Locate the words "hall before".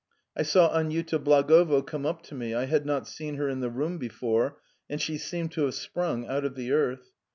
3.69-4.57